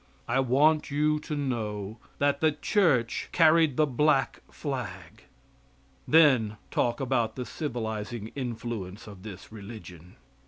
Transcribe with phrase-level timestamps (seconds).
[0.27, 5.25] I want you to know that the church carried the black flag.
[6.07, 10.15] Then talk about the civilizing influence of this religion!